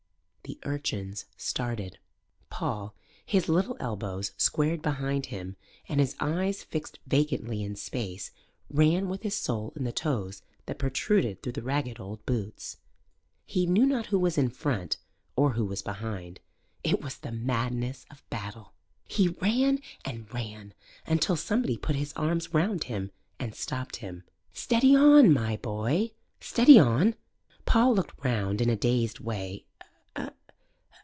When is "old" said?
12.01-12.25